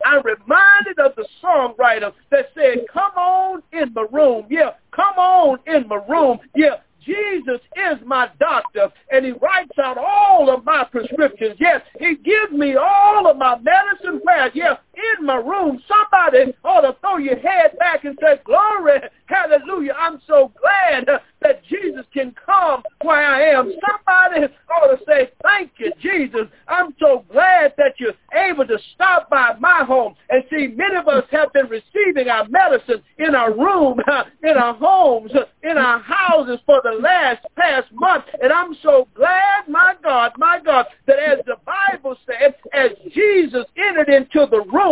I'm 0.05 0.23
reminded 0.25 0.99
of 0.99 1.13
the 1.17 1.27
songwriter 1.43 2.13
that 2.31 2.47
said, 2.55 2.87
come 2.93 3.13
on 3.17 3.63
in 3.73 3.95
the 3.95 4.07
room. 4.09 4.47
Yeah, 4.51 4.71
come 4.99 5.17
on 5.17 5.59
in 5.67 5.87
my 5.89 6.01
room. 6.09 6.39
Yeah, 6.57 6.77
Jesus 7.05 7.61
is 7.77 7.99
my 8.05 8.29
doctor, 8.39 8.93
and 9.11 9.25
he 9.25 9.33
writes 9.33 9.79
out 9.83 9.97
all 9.97 10.53
of 10.53 10.65
my 10.65 10.85
prescriptions. 10.85 11.57
Yes, 11.59 11.81
he 11.99 12.17
gives 12.17 12.53
me 12.53 12.75
all 12.77 13.31
of 13.31 13.39
my 13.39 13.57
medicine 13.59 14.21
yes, 14.55 14.77
in 15.19 15.27
my 15.27 15.37
room. 15.37 15.83
Somebody 15.89 16.55
ought 16.65 16.83
to 16.83 16.97
throw 17.01 17.19
your 17.19 17.39
head 17.39 17.79
back 17.79 18.05
and 18.05 18.19
say, 18.21 18.41
glory, 18.45 19.01
hallelujah. 19.27 19.95
I'm 19.99 20.21
so 20.27 20.53
glad 20.61 21.09
that 21.41 21.65
Jesus 21.65 22.05
can 22.13 22.35
come 22.45 22.83
where 23.03 23.25
I 23.25 23.51
am. 23.51 23.73
Somebody 23.89 24.53
ought 24.71 24.97
to 24.97 25.05
say, 25.07 25.31
thank 25.43 25.73
you, 25.79 25.93
Jesus. 26.01 26.49
I'm 26.67 26.95
so 26.99 27.25
glad 27.31 27.75
that 27.79 27.95
you're 27.99 28.15
able 28.35 28.67
to 28.67 28.79
stop 28.95 29.31
by 29.31 29.55
my 29.61 29.85
home. 29.85 30.15
And 30.31 30.43
see, 30.51 30.69
many 30.69 30.97
of 30.97 31.09
us 31.09 31.25
have 31.31 31.53
been 31.53 31.69
receiving 31.69 32.29
our 32.29 32.47
medicine 32.49 33.03
in 33.19 33.35
our 33.35 33.53
room, 33.53 34.01
in 34.43 34.57
our 34.57 34.75
homes, 34.75 35.31
in 35.63 35.79
our 35.79 36.01
houses 36.01 36.59
for 36.67 36.81
the 36.83 36.99
last 37.01 37.47
past 37.57 37.87
month. 37.93 38.25
And 38.43 38.53
I'm 38.53 38.77
so 38.83 39.09
glad, 39.15 39.69
my 39.69 39.95
God, 40.03 40.33
my 40.37 40.59
God, 40.65 40.87
that 41.07 41.19
as 41.19 41.39
the 41.47 41.57
Bible 41.65 42.17
says, 42.27 42.55
as 42.73 42.91
Jesus 43.15 43.65
entered 43.77 44.09
into 44.09 44.47
the 44.51 44.63
room, 44.73 44.88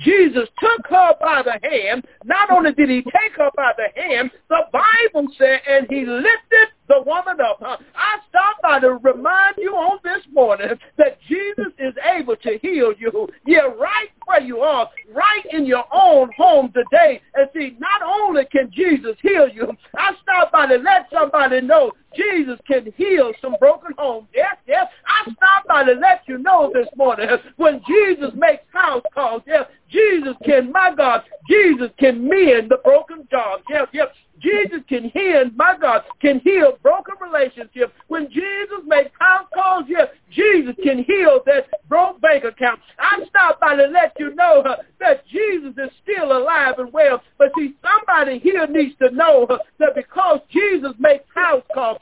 Jesus 0.00 0.48
took 0.58 0.86
her 0.88 1.14
by 1.20 1.42
the 1.42 1.58
hand. 1.68 2.06
Not 2.24 2.50
only 2.50 2.72
did 2.72 2.88
he 2.88 3.02
take 3.02 3.36
her 3.36 3.50
by 3.56 3.72
the 3.76 4.00
hand, 4.00 4.30
the 4.48 4.62
Bible 4.72 5.28
said, 5.38 5.60
and 5.68 5.86
he 5.88 6.04
lifted 6.04 6.68
the 6.88 7.02
woman 7.04 7.40
up. 7.40 7.58
I 7.62 8.18
stop 8.28 8.56
by 8.62 8.80
to 8.80 8.94
remind 8.94 9.56
you 9.58 9.72
on 9.74 9.98
this 10.04 10.22
morning 10.32 10.70
that 10.96 11.18
Jesus 11.28 11.72
is 11.78 11.94
able 12.04 12.36
to 12.36 12.58
heal 12.62 12.92
you. 12.98 13.28
Yeah, 13.46 13.68
right 13.78 14.08
where 14.26 14.40
you 14.40 14.60
are, 14.60 14.88
right 15.12 15.44
in 15.52 15.66
your 15.66 15.84
own 15.92 16.30
home 16.36 16.72
today. 16.72 17.20
And 17.34 17.48
see, 17.54 17.76
not 17.78 18.02
only 18.02 18.44
can 18.46 18.70
Jesus 18.70 19.16
heal 19.22 19.48
you, 19.48 19.72
I 19.96 20.12
stop 20.22 20.52
by 20.52 20.66
to 20.66 20.76
let 20.76 21.08
somebody 21.12 21.60
know 21.60 21.92
Jesus 22.16 22.58
can 22.66 22.92
heal 22.96 23.32
some 23.40 23.56
broken 23.60 23.92
homes. 23.98 24.28
Yes, 24.34 24.56
yes. 24.66 24.86
I 25.06 25.30
stop 25.32 25.66
by 25.68 25.84
to 25.84 25.92
let 25.92 26.22
you 26.26 26.38
know 26.38 26.70
this 26.72 26.88
morning 26.96 27.28
when 27.56 27.80
Jesus 27.86 28.30
makes 28.34 28.64
house 28.72 29.02
calls. 29.12 29.42
Yes, 29.46 29.66
Jesus 29.90 30.34
can, 30.44 30.72
my 30.72 30.92
God, 30.96 31.22
Jesus 31.48 31.90
can 31.98 32.26
mend 32.28 32.70
the 32.70 32.78
broken 32.82 33.26
jobs. 33.30 33.62
Yes, 33.68 33.86
yes. 33.92 34.08
Jesus 34.40 34.80
can 34.88 35.10
heal, 35.10 35.44
my 35.54 35.76
God, 35.80 36.02
can 36.20 36.40
heal 36.40 36.78
broken 36.82 37.14
relationships. 37.20 37.92
When 38.08 38.28
Jesus 38.28 38.82
makes 38.86 39.10
house 39.18 39.46
calls, 39.54 39.84
yes, 39.88 40.08
Jesus 40.30 40.74
can 40.82 41.04
heal 41.04 41.40
that 41.46 41.66
broke 41.88 42.20
bank 42.20 42.44
account. 42.44 42.80
I 42.98 43.24
stopped 43.28 43.60
by 43.60 43.76
to 43.76 43.86
let 43.86 44.12
you 44.18 44.34
know 44.34 44.62
uh, 44.62 44.76
that 45.00 45.26
Jesus 45.28 45.74
is 45.78 45.90
still 46.02 46.36
alive 46.36 46.78
and 46.78 46.92
well. 46.92 47.22
But 47.38 47.48
see, 47.56 47.74
somebody 47.82 48.38
here 48.38 48.66
needs 48.66 48.94
to 48.98 49.10
know 49.10 49.44
uh, 49.44 49.58
that 49.78 49.94
because 49.94 50.40
Jesus 50.50 50.92
makes 50.98 51.24
house 51.34 51.62
calls, 51.72 51.98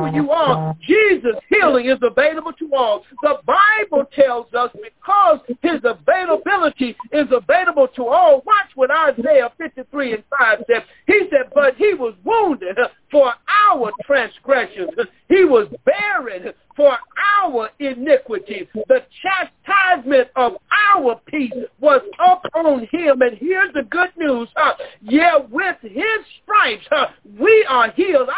where 0.00 0.14
you 0.14 0.30
are, 0.30 0.74
Jesus' 0.80 1.36
healing 1.48 1.86
is 1.86 1.98
available 2.02 2.52
to 2.52 2.70
all. 2.74 3.04
The 3.22 3.38
Bible 3.46 4.04
tells 4.14 4.52
us 4.54 4.70
because 4.82 5.40
his 5.62 5.80
availability 5.84 6.96
is 7.12 7.26
available 7.30 7.88
to 7.96 8.06
all. 8.06 8.42
Watch 8.46 8.70
what 8.74 8.90
Isaiah 8.90 9.50
53 9.58 10.14
and 10.14 10.24
5 10.38 10.58
said. 10.66 10.84
He 11.06 11.20
said, 11.30 11.50
but 11.54 11.76
he 11.76 11.94
was 11.94 12.14
wounded 12.24 12.76
for 13.10 13.32
our 13.70 13.92
transgressions. 14.04 14.90
He 15.28 15.44
was 15.44 15.68
buried 15.84 16.54
for 16.76 16.96
our 17.42 17.70
iniquity. 17.80 18.68
The 18.86 19.04
chastisement 19.22 20.28
of 20.36 20.52
our 20.94 21.20
peace 21.26 21.52
was 21.80 22.00
upon 22.24 22.86
him. 22.90 23.20
And 23.20 23.36
here's 23.38 23.72
the 23.74 23.82
good 23.82 24.10
news. 24.16 24.48
Uh, 24.56 24.72
yeah, 25.02 25.38
with 25.50 25.76
his 25.82 26.24
stripes, 26.42 26.86
uh, 26.92 27.06
we 27.38 27.66
are 27.68 27.90
healed. 27.92 28.28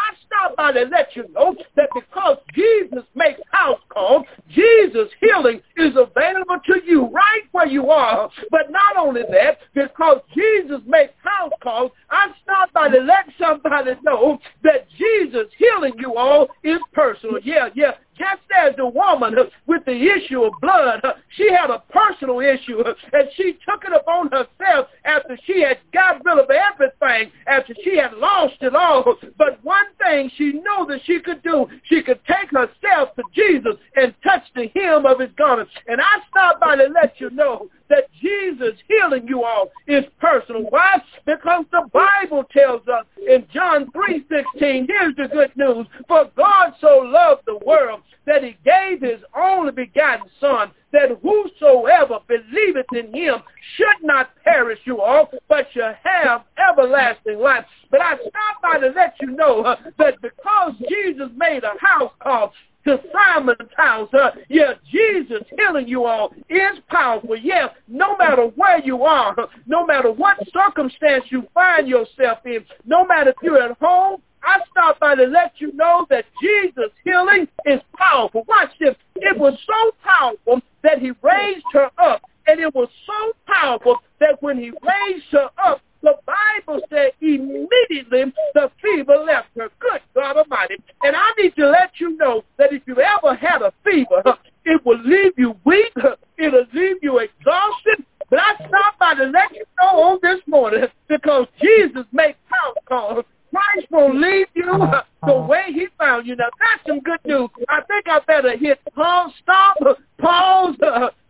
To 0.49 0.89
let 0.91 1.15
you 1.15 1.25
know 1.33 1.55
that 1.75 1.89
because 1.93 2.37
Jesus 2.53 3.03
makes 3.15 3.41
house 3.51 3.79
calls, 3.89 4.25
Jesus' 4.49 5.09
healing 5.19 5.61
is 5.77 5.93
available 5.95 6.57
to 6.65 6.81
you 6.85 7.07
right 7.07 7.43
where 7.51 7.67
you 7.67 7.89
are. 7.89 8.29
But 8.49 8.71
not 8.71 8.97
only 8.97 9.23
that, 9.23 9.59
because 9.73 10.19
Jesus 10.33 10.81
makes 10.85 11.13
house 11.23 11.53
calls, 11.61 11.91
I 12.09 12.29
stop 12.43 12.71
by 12.73 12.89
to 12.89 12.99
let 12.99 13.25
somebody 13.39 13.91
know 14.03 14.39
that 14.63 14.87
Jesus 14.97 15.47
healing 15.57 15.93
you 15.97 16.15
all 16.15 16.47
is 16.63 16.79
personal. 16.93 17.39
Yeah, 17.43 17.69
yeah. 17.75 17.91
Just 18.17 18.41
as 18.55 18.75
the 18.75 18.85
woman 18.85 19.33
with 19.65 19.83
the 19.85 19.95
issue 19.95 20.43
of 20.43 20.53
blood, 20.61 21.01
she 21.29 21.49
had 21.51 21.71
a 21.71 21.81
personal 21.89 22.39
issue, 22.39 22.83
and 23.13 23.27
she 23.35 23.57
took 23.67 23.83
it 23.83 23.93
upon 23.93 24.29
herself 24.29 24.89
after 25.05 25.37
she 25.45 25.61
had 25.61 25.79
got 25.91 26.23
rid 26.23 26.37
of 26.37 26.49
everything, 26.51 27.31
after 27.47 27.73
she 27.83 27.97
had 27.97 28.13
lost 28.13 28.57
it 28.61 28.75
all. 28.75 29.15
But 29.39 29.63
one 29.63 29.85
thing 29.97 30.29
she 30.37 30.51
knew 30.51 30.85
that 30.89 30.99
she 31.05 31.19
could 31.19 31.41
do, 31.41 31.67
she 31.85 32.03
could 32.03 32.19
take 32.25 32.51
herself 32.51 33.15
to 33.15 33.23
Jesus 33.33 33.75
and 33.95 34.13
touch 34.23 34.43
the 34.55 34.69
hem 34.75 35.05
of 35.05 35.19
his 35.19 35.31
garment. 35.35 35.69
And 35.87 35.99
I 35.99 36.19
stop 36.29 36.59
by 36.59 36.75
to 36.75 36.89
let 36.93 37.19
you 37.19 37.31
know 37.31 37.69
that 37.89 38.05
Jesus 38.21 38.79
healing 38.87 39.27
you 39.27 39.43
all 39.43 39.71
is 39.87 40.05
personal. 40.19 40.63
Why? 40.69 41.01
Because 41.25 41.65
the 41.71 41.89
Bible 41.91 42.40
tells 42.51 42.87
us 42.87 43.05
in 43.17 43.45
John 43.53 43.91
3.16, 43.91 44.87
here's 44.87 45.15
the 45.15 45.27
good 45.31 45.51
news. 45.55 45.87
For 46.07 46.29
God 46.35 46.73
so 46.79 46.99
loved 46.99 47.43
the 47.45 47.59
world 47.65 48.01
that 48.25 48.43
he 48.43 48.57
gave 48.63 49.01
his 49.01 49.19
only 49.35 49.71
begotten 49.71 50.27
son, 50.39 50.71
that 50.91 51.09
whosoever 51.21 52.19
believeth 52.27 52.85
in 52.93 53.13
him 53.13 53.35
should 53.75 54.03
not 54.03 54.29
perish 54.43 54.79
you 54.85 55.01
all, 55.01 55.29
but 55.47 55.67
shall 55.73 55.95
have 56.03 56.41
everlasting 56.69 57.39
life. 57.39 57.65
But 57.89 58.01
I 58.01 58.15
stop 58.17 58.61
by 58.61 58.79
to 58.79 58.93
let 58.95 59.15
you 59.21 59.31
know 59.31 59.61
uh, 59.63 59.75
that 59.97 60.21
because 60.21 60.73
Jesus 60.89 61.29
made 61.35 61.63
a 61.63 61.73
house 61.79 62.11
call 62.21 62.53
to 62.85 62.99
Simon's 63.13 63.69
house. 63.77 64.09
Uh, 64.13 64.31
yeah, 64.49 64.73
Jesus 64.91 65.43
healing 65.57 65.87
you 65.87 66.05
all 66.05 66.33
is 66.49 66.79
powerful. 66.89 67.35
Yes, 67.37 67.69
no 67.87 68.17
matter 68.17 68.47
where 68.55 68.79
you 68.79 69.03
are, 69.03 69.35
no 69.65 69.85
matter 69.85 70.11
what 70.11 70.37
circumstance 70.51 71.25
you 71.29 71.47
find 71.53 71.87
yourself 71.87 72.39
in, 72.45 72.65
no 72.85 73.05
matter 73.05 73.31
if 73.31 73.35
you're 73.41 73.61
at 73.61 73.77
home, 73.79 74.21
I 74.43 74.59
stop 74.71 74.99
by 74.99 75.15
to 75.15 75.25
let 75.25 75.53
you 75.59 75.71
know 75.73 76.05
that 76.09 76.25
Jesus' 76.41 76.91
healing 77.03 77.47
is 77.65 77.79
powerful. 77.95 78.43
Watch 78.47 78.71
this. 78.79 78.95
It 79.17 79.37
was 79.37 79.57
so 79.67 79.91
powerful 80.03 80.61
that 80.83 80.99
he 80.99 81.11
raised 81.21 81.65
her 81.73 81.89
up. 81.97 82.23
And 82.47 82.59
it 82.59 82.73
was 82.73 82.89
so 83.05 83.33
powerful 83.45 83.97
that 84.19 84.41
when 84.41 84.57
he 84.57 84.71
raised 84.71 85.25
her 85.31 85.49
up, 85.63 85.81
the 86.01 86.15
Bible 86.25 86.81
said 86.89 87.11
immediately 87.21 88.33
the 88.53 88.71
fever 88.81 89.17
left 89.17 89.49
her. 89.55 89.69
Good 89.79 90.01
God 90.15 90.37
Almighty. 90.37 90.75
And 91.03 91.15
I 91.15 91.29
need 91.37 91.55
to 91.55 91.69
let 91.69 91.99
you 91.99 92.17
know 92.17 92.43
that 92.57 92.73
if 92.73 92.83
you 92.87 92.95
ever 92.99 93.35
had 93.35 93.61
a 93.61 93.73
fever, 93.83 94.23
it 94.65 94.85
will 94.85 95.01
leave 95.03 95.33
you 95.37 95.55
weak. 95.63 95.93
It'll 96.37 96.65
leave 96.73 96.97
you 97.01 97.19
exhausted. 97.19 98.05
But 98.29 98.39
I 98.39 98.55
stopped 98.55 98.99
by 98.99 99.13
to 99.15 99.25
let 99.25 99.53
you 99.53 99.65
know 99.79 100.01
on 100.03 100.19
this 100.21 100.39
morning 100.47 100.85
because 101.07 101.47
Jesus 101.61 102.05
makes 102.11 102.39
house 102.49 102.77
calls. 102.87 103.25
Christ 103.51 103.87
will 103.91 104.17
leave 104.17 104.47
you 104.53 104.65
the 104.65 104.71
uh-huh. 104.71 105.45
way 105.47 105.65
he 105.73 105.87
found 105.99 106.25
you. 106.25 106.35
Now, 106.35 106.49
that's 106.59 106.87
some 106.87 107.01
good 107.01 107.19
news. 107.25 107.49
I 107.67 107.81
think 107.81 108.07
I 108.07 108.19
better 108.25 108.57
hit 108.57 108.79
pause, 108.95 109.31
stop, 109.41 109.77
pause, 110.17 110.75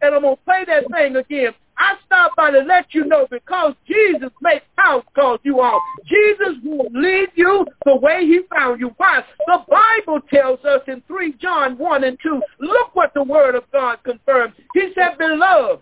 and 0.01 0.15
I'm 0.15 0.21
going 0.21 0.35
to 0.35 0.41
play 0.43 0.65
that 0.67 0.83
thing 0.91 1.15
again. 1.15 1.53
I 1.81 1.95
stopped 2.05 2.35
by 2.35 2.51
to 2.51 2.59
let 2.59 2.93
you 2.93 3.05
know 3.05 3.27
because 3.31 3.73
Jesus 3.87 4.29
makes 4.39 4.65
house 4.77 5.03
calls 5.15 5.39
you 5.41 5.61
all. 5.61 5.81
Jesus 6.05 6.55
will 6.63 6.87
lead 6.93 7.29
you 7.33 7.65
the 7.85 7.95
way 7.95 8.23
he 8.23 8.41
found 8.55 8.79
you. 8.79 8.93
Why? 8.97 9.23
The 9.47 9.65
Bible 9.67 10.21
tells 10.31 10.63
us 10.63 10.81
in 10.87 11.01
3 11.07 11.33
John 11.41 11.79
1 11.79 12.03
and 12.03 12.19
2, 12.21 12.41
look 12.59 12.95
what 12.95 13.15
the 13.15 13.23
word 13.23 13.55
of 13.55 13.63
God 13.71 13.97
confirms. 14.03 14.53
He 14.75 14.91
said, 14.93 15.17
beloved, 15.17 15.81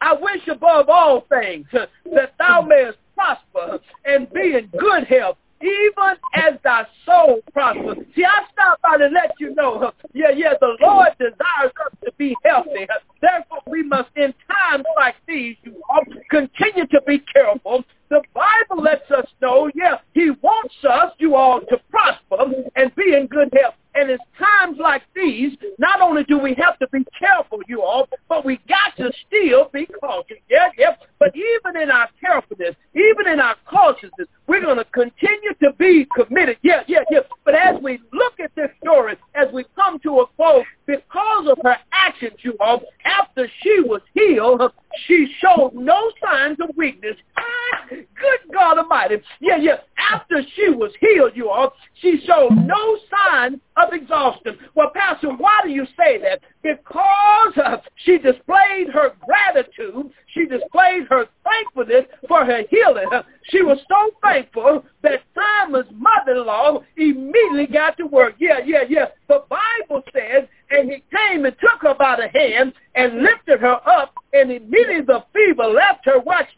I 0.00 0.14
wish 0.14 0.48
above 0.50 0.88
all 0.88 1.26
things 1.28 1.66
that 1.72 2.32
thou 2.38 2.62
mayest 2.62 2.96
prosper 3.14 3.80
and 4.06 4.32
be 4.32 4.54
in 4.56 4.70
good 4.78 5.04
health, 5.04 5.36
even 5.64 6.16
as 6.34 6.54
thy 6.62 6.86
soul 7.06 7.40
prospers. 7.52 8.04
See, 8.14 8.24
I 8.24 8.44
stop 8.52 8.80
by 8.82 8.98
to 8.98 9.06
let 9.06 9.32
you 9.40 9.54
know, 9.54 9.92
yeah, 10.12 10.30
yeah, 10.36 10.52
the 10.60 10.76
Lord 10.80 11.08
desires 11.18 11.72
us 11.86 11.92
to 12.04 12.12
be 12.18 12.36
healthy. 12.44 12.86
Therefore, 13.20 13.60
we 13.66 13.82
must, 13.82 14.10
in 14.16 14.34
times 14.48 14.84
like 14.96 15.14
these, 15.26 15.56
you 15.62 15.80
all 15.88 16.04
continue 16.30 16.86
to 16.88 17.00
be 17.06 17.18
careful. 17.32 17.82
The 18.10 18.22
Bible 18.34 18.82
lets 18.82 19.10
us 19.10 19.26
know, 19.40 19.70
yeah, 19.74 19.96
he 20.12 20.30
wants 20.42 20.74
us, 20.88 21.12
you 21.18 21.34
all, 21.34 21.60
to 21.60 21.78
prosper 21.90 22.52
and 22.76 22.94
be 22.94 23.14
in 23.14 23.26
good 23.26 23.52
health. 23.58 23.74
And 23.94 24.10
it's 24.10 24.22
times 24.38 24.78
like 24.80 25.02
these, 25.14 25.52
not 25.78 26.00
only 26.00 26.24
do 26.24 26.38
we 26.38 26.54
have 26.54 26.78
to 26.80 26.88
be 26.92 27.04
careful, 27.16 27.60
you 27.68 27.82
all, 27.82 28.08
but 28.28 28.44
we 28.44 28.58
got 28.68 28.96
to 28.96 29.12
still 29.26 29.70
be 29.72 29.86
cautious. 29.86 30.38
Yeah, 30.50 30.68
yeah. 30.76 30.96
But 31.20 31.32
even 31.36 31.80
in 31.80 31.90
our 31.90 32.08
carefulness, 32.20 32.74
even 32.94 33.32
in 33.32 33.38
our 33.40 33.56
cautiousness, 33.66 34.28
we're 34.46 34.60
going 34.60 34.78
to 34.78 34.84
continue 34.86 35.54
to 35.62 35.72
be 35.78 36.06
committed. 36.14 36.58
Yeah, 36.62 36.82
yeah, 36.86 37.04
yeah. 37.10 37.20
But 37.44 37.54
as 37.54 37.80
we 37.82 38.00
look 38.12 38.40
at 38.40 38.54
this 38.56 38.70
story, 38.82 39.16
as 39.34 39.46
we 39.52 39.64
come 39.76 39.98
to 40.00 40.20
a 40.20 40.26
close, 40.36 40.64
because 40.86 41.48
of 41.48 41.58
her 41.62 41.76
actions, 41.92 42.34
you 42.42 42.54
all, 42.60 42.82
after 43.04 43.48
she 43.62 43.80
was 43.80 44.02
healed, 44.12 44.60
she 45.06 45.32
showed 45.40 45.72
no 45.74 46.10
signs 46.22 46.58
of 46.60 46.76
weakness. 46.76 47.16
Ah, 47.36 47.86
good 47.90 48.52
God 48.52 48.78
Almighty. 48.78 49.16
Yeah, 49.40 49.56
yeah. 49.56 49.76
After 50.12 50.42
she 50.54 50.68
was 50.68 50.92
healed, 51.00 51.32
you 51.34 51.48
all, 51.48 51.72
she 52.00 52.22
showed 52.26 52.50
no 52.50 52.98
sign 53.10 53.60
of 53.76 53.92
exhaustion. 53.92 54.58
Well, 54.74 54.90
Pastor, 54.94 55.30
why 55.30 55.60
do 55.64 55.70
you 55.70 55.86
say 55.96 56.18
that? 56.18 56.40
Because 56.62 57.52
uh, 57.56 57.78
she 58.04 58.18
displayed 58.18 58.88
her 58.92 59.12
gratitude. 59.24 60.10
She 60.26 60.46
displayed 60.46 61.06
her 61.08 61.26
thankfulness 61.42 62.04
for 62.28 62.44
her 62.44 62.62
healing. 62.68 63.08
She 63.48 63.62
was 63.62 63.78
so 63.88 64.10
thankful 64.22 64.84
that 65.02 65.22
Simon's 65.34 65.90
mother-in-law 65.92 66.82
immediately 66.96 67.66
got 67.66 67.96
to 67.98 68.06
work. 68.06 68.34
Yeah, 68.38 68.58
yeah, 68.64 68.84
yeah. 68.88 69.06
The 69.28 69.44
Bible 69.48 70.02
says, 70.12 70.48
and 70.70 70.90
he 70.90 71.02
came 71.14 71.44
and 71.44 71.54
took 71.60 71.82
her 71.82 71.94
by 71.94 72.16
the 72.16 72.28
hand 72.38 72.72
and 72.94 73.22
lifted 73.22 73.60
her 73.60 73.88
up, 73.88 74.14
and 74.32 74.50
immediately 74.50 75.02
the 75.02 75.24
fever 75.32 75.64
left 75.64 76.04
her. 76.04 76.18
Watch 76.20 76.48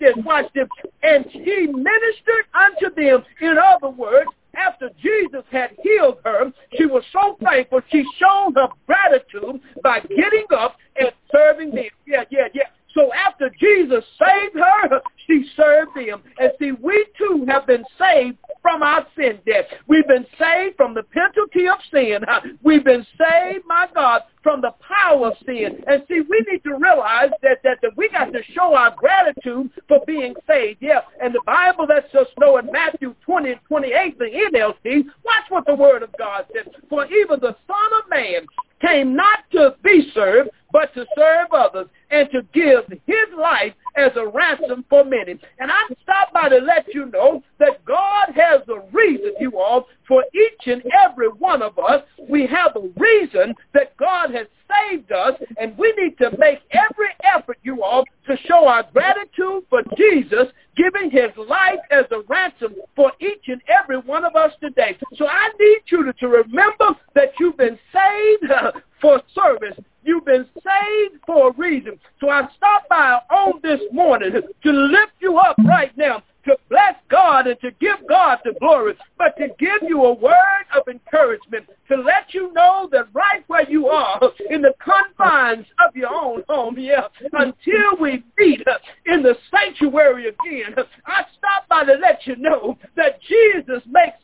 this. 0.56 0.68
And 1.02 1.24
she 1.30 1.66
ministered 1.68 2.46
unto 2.54 2.94
them. 2.94 3.22
In 3.40 3.56
other 3.58 3.90
words, 3.90 4.30
after 4.56 4.90
Jesus 5.02 5.44
had 5.52 5.70
healed 5.82 6.18
her, 6.24 6.52
she 6.76 6.86
was 6.86 7.04
so 7.12 7.36
thankful. 7.44 7.80
She 7.92 8.04
showed 8.18 8.54
her 8.56 8.68
gratitude 8.86 9.60
by 9.82 10.00
getting 10.00 10.46
up 10.56 10.76
and 10.96 11.12
serving 11.30 11.70
them. 11.70 11.84
Yeah, 12.06 12.24
yeah, 12.30 12.48
yeah. 12.54 12.64
So 12.96 13.12
after 13.12 13.50
Jesus 13.50 14.02
saved 14.18 14.56
her, 14.56 15.00
she 15.26 15.44
served 15.54 15.96
him. 15.98 16.22
And 16.38 16.50
see, 16.58 16.72
we 16.72 17.06
too 17.18 17.44
have 17.46 17.66
been 17.66 17.84
saved 17.98 18.38
from 18.62 18.82
our 18.82 19.06
sin 19.14 19.38
debt. 19.44 19.68
We've 19.86 20.08
been 20.08 20.26
saved 20.38 20.76
from 20.76 20.94
the 20.94 21.02
penalty 21.02 21.68
of 21.68 21.76
sin. 21.92 22.24
We've 22.62 22.84
been 22.84 23.06
saved, 23.18 23.66
my 23.66 23.86
God, 23.94 24.22
from 24.42 24.62
the 24.62 24.72
power 24.80 25.28
of 25.28 25.34
sin. 25.44 25.84
And 25.86 26.04
see, 26.08 26.20
we 26.20 26.42
need 26.50 26.62
to 26.64 26.78
realize 26.78 27.30
that, 27.42 27.58
that, 27.64 27.78
that 27.82 27.96
we 27.96 28.08
got 28.08 28.32
to 28.32 28.40
show 28.54 28.74
our 28.74 28.94
gratitude 28.96 29.70
for 29.88 30.00
being 30.06 30.34
saved. 30.46 30.78
Yeah, 30.80 31.00
and 31.22 31.34
the 31.34 31.42
Bible 31.44 31.86
lets 31.86 32.14
us 32.14 32.28
know 32.40 32.56
in 32.56 32.72
Matthew 32.72 33.14
20 33.26 33.52
and 33.52 33.60
28, 33.68 34.18
the 34.18 34.24
NLT, 34.24 35.04
watch 35.22 35.44
what 35.50 35.66
the 35.66 35.74
word 35.74 36.02
of 36.02 36.10
God 36.18 36.46
says. 36.54 36.72
For 36.88 37.04
even 37.04 37.40
the 37.40 37.54
Son 37.66 37.90
of 38.02 38.08
Man 38.08 38.46
came 38.80 39.14
not 39.16 39.40
to 39.52 39.74
be 39.82 40.10
served, 40.14 40.50
but 40.72 40.92
to 40.94 41.06
serve 41.16 41.48
others 41.52 41.86
and 42.10 42.28
to 42.30 42.42
give 42.52 42.84
his 43.06 43.38
life 43.38 43.72
as 43.96 44.12
a 44.16 44.26
ransom 44.26 44.84
for 44.90 45.04
many. 45.04 45.38
And 45.58 45.70
I'm 45.70 45.96
stopped 46.02 46.34
by 46.34 46.48
to 46.48 46.58
let 46.58 46.86
you 46.92 47.06
know 47.06 47.42
that 47.58 47.84
God 47.84 48.34
has 48.34 48.60
a 48.68 48.80
reason, 48.92 49.32
you 49.40 49.58
all, 49.58 49.86
for 50.08 50.24
each 50.34 50.66
and 50.66 50.82
every 51.04 51.28
one 51.28 51.62
of 51.62 51.78
us, 51.78 52.02
we 52.28 52.46
have 52.46 52.76
a 52.76 52.88
reason 52.98 53.54
that 53.74 53.96
God 53.96 54.30
has 54.34 54.46
saved 54.90 55.10
us, 55.12 55.34
and 55.58 55.76
we 55.76 55.92
need 55.96 56.16
to 56.18 56.30
make 56.38 56.60
every 56.70 57.08
effort, 57.24 57.58
you 57.62 57.82
all, 57.82 58.04
to 58.26 58.36
show 58.46 58.68
our 58.68 58.84
gratitude 58.92 59.64
for 59.68 59.82
Jesus 59.96 60.48
giving 60.76 61.10
his 61.10 61.30
life 61.48 61.80
as 61.90 62.04
a 62.10 62.20
ransom 62.28 62.74
for 62.94 63.12
each 63.20 63.48
and 63.48 63.60
every 63.68 63.98
one 63.98 64.24
of 64.24 64.36
us 64.36 64.52
today. 64.60 64.96
So 65.16 65.26
I 65.26 65.48
need 65.58 65.80
you 65.86 66.04
to, 66.04 66.12
to 66.12 66.28
remember 66.28 66.90
that 67.14 67.32
you've 67.40 67.56
been 67.56 67.78
saved 67.92 68.52
for 69.00 69.20
service. 69.34 69.76
You've 70.04 70.24
been 70.24 70.46
saved 70.54 71.20
for 71.26 71.48
a 71.50 71.52
reason. 71.52 71.98
So 72.20 72.28
I 72.28 72.42
stopped 72.56 72.88
by 72.88 73.18
on 73.30 73.60
this 73.62 73.80
morning 73.92 74.32
to 74.32 74.70
lift 74.70 75.12
you 75.20 75.38
up 75.38 75.56
right 75.66 75.96
now 75.96 76.22
to 76.46 76.56
bless 76.68 76.94
God 77.10 77.46
and 77.46 77.60
to 77.60 77.70
give 77.72 77.96
God 78.08 78.38
the 78.44 78.54
glory, 78.58 78.94
but 79.18 79.36
to 79.38 79.48
give 79.58 79.88
you 79.88 80.04
a 80.04 80.14
word 80.14 80.66
of 80.74 80.88
encouragement, 80.88 81.66
to 81.88 81.96
let 81.96 82.32
you 82.32 82.52
know 82.52 82.88
that 82.92 83.08
right 83.12 83.44
where 83.48 83.68
you 83.68 83.88
are, 83.88 84.20
in 84.50 84.62
the 84.62 84.72
confines 84.80 85.66
of 85.86 85.94
your 85.94 86.12
own 86.12 86.42
home, 86.48 86.76
yeah, 86.78 87.08
until 87.32 88.00
we 88.00 88.24
meet 88.38 88.62
in 89.06 89.22
the 89.22 89.36
sanctuary 89.50 90.28
again, 90.28 90.74
I 91.06 91.24
stop 91.36 91.68
by 91.68 91.84
to 91.84 91.94
let 91.94 92.26
you 92.26 92.36
know 92.36 92.78
that 92.96 93.20
Jesus 93.22 93.82
makes 93.86 94.16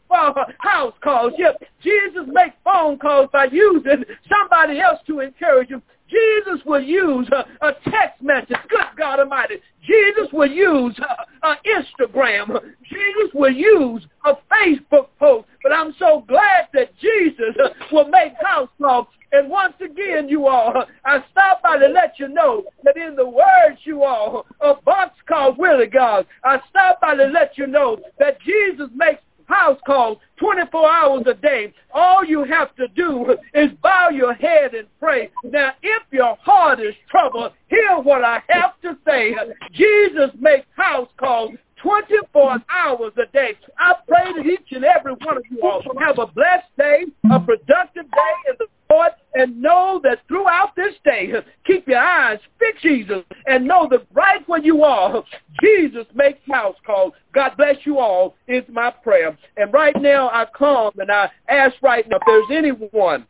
house 0.58 0.94
calls. 1.02 1.32
Yeah, 1.38 1.52
Jesus 1.82 2.26
makes 2.26 2.54
phone 2.64 2.98
calls 2.98 3.28
by 3.32 3.46
using 3.50 4.04
somebody 4.28 4.80
else 4.80 5.00
to 5.06 5.20
encourage 5.20 5.70
you. 5.70 5.82
Jesus 6.08 6.60
will 6.66 6.82
use 6.82 7.26
a, 7.32 7.66
a 7.66 7.72
text 7.90 8.22
message. 8.22 8.56
Good 8.68 8.84
God 8.98 9.20
Almighty. 9.20 9.56
Jesus 10.02 10.32
will 10.32 10.50
use 10.50 10.98
an 11.42 11.56
Instagram. 11.66 12.58
Jesus 12.84 13.34
will 13.34 13.52
use 13.52 14.04
a 14.24 14.34
Facebook 14.50 15.08
post. 15.18 15.46
But 15.62 15.72
I'm 15.72 15.94
so 15.98 16.24
glad 16.26 16.68
that 16.74 16.96
Jesus 16.98 17.54
will 17.92 18.08
make 18.08 18.32
house 18.44 18.68
calls. 18.80 19.06
And 19.32 19.48
once 19.48 19.74
again, 19.80 20.28
you 20.28 20.46
all, 20.46 20.84
I 21.06 21.24
stop 21.30 21.62
by 21.62 21.78
to 21.78 21.86
let 21.88 22.18
you 22.18 22.28
know 22.28 22.64
that 22.84 22.98
in 22.98 23.16
the 23.16 23.26
words, 23.26 23.80
you 23.84 24.02
all, 24.02 24.44
a 24.60 24.74
box 24.74 25.14
called 25.26 25.56
Willie 25.56 25.86
God, 25.86 26.26
I 26.44 26.60
stop 26.68 27.00
by 27.00 27.14
to 27.14 27.24
let 27.26 27.56
you 27.56 27.66
know 27.66 27.98
that 28.18 28.40
Jesus 28.42 28.90
makes 28.94 29.22
house 29.52 29.78
calls 29.86 30.18
24 30.38 30.90
hours 30.90 31.24
a 31.26 31.34
day. 31.34 31.72
All 31.92 32.24
you 32.24 32.44
have 32.44 32.74
to 32.76 32.88
do 32.88 33.36
is 33.54 33.70
bow 33.82 34.08
your 34.10 34.34
head 34.34 34.74
and 34.74 34.88
pray. 34.98 35.30
Now, 35.44 35.72
if 35.82 36.02
your 36.10 36.36
heart 36.42 36.80
is 36.80 36.94
troubled, 37.10 37.52
hear 37.68 37.98
what 37.98 38.24
I 38.24 38.42
have 38.48 38.80
to 38.82 38.96
say. 39.06 39.34
Jesus 39.72 40.30
makes 40.38 40.66
house 40.76 41.08
calls 41.18 41.52
24 41.82 42.58
hours 42.70 43.12
a 43.16 43.30
day. 43.32 43.54
I 43.78 43.94
pray 44.06 44.32
that 44.36 44.46
each 44.46 44.70
and 44.70 44.84
every 44.84 45.12
one 45.12 45.36
of 45.36 45.42
you 45.50 45.60
all 45.62 45.82
have 46.00 46.18
a 46.18 46.26
blessed 46.26 46.68
day, 46.78 47.04
a 47.30 47.40
productive 47.40 48.10
day 48.10 48.34
in 48.48 48.54
the 48.58 48.66
Lord, 48.92 49.12
and 49.34 49.60
know 49.62 50.00
that 50.04 50.18
throughout 50.28 50.76
this 50.76 50.94
day, 51.04 51.32
keep 51.66 51.88
your 51.88 51.98
eyes 51.98 52.38
fixed 52.58 52.82
Jesus 52.82 53.24
and 53.46 53.66
know 53.66 53.88
that 53.90 54.06
right 54.12 54.46
where 54.48 54.60
you 54.60 54.82
are, 54.82 55.24
Jesus 55.62 56.06
makes 56.14 56.40
house 56.50 56.76
calls. 56.84 57.12
God 57.32 57.52
bless 57.56 57.76
you 57.84 57.98
all 57.98 58.34
is 58.46 58.64
my 58.68 58.90
prayer. 58.90 59.36
And 59.56 59.72
right 59.72 59.96
now 60.00 60.28
I 60.28 60.46
come 60.56 60.92
and 60.98 61.10
I 61.10 61.30
ask 61.48 61.74
right 61.82 62.06
now 62.08 62.16
if 62.16 62.22
there's 62.26 62.58
anyone 62.58 63.26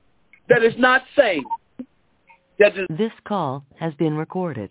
that 0.49 0.65
is 0.65 0.75
not 0.79 1.03
saved. 1.17 1.47
That 2.59 2.77
is- 2.77 2.87
this 2.91 3.13
call 3.25 3.65
has 3.79 3.95
been 3.95 4.17
recorded. 4.17 4.71